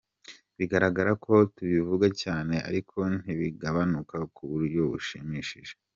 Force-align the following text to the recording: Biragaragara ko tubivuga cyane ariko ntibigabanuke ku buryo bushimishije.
Biragaragara 0.57 1.11
ko 1.23 1.33
tubivuga 1.55 2.07
cyane 2.21 2.55
ariko 2.69 2.97
ntibigabanuke 3.21 4.17
ku 4.35 4.43
buryo 4.51 4.81
bushimishije. 4.93 5.73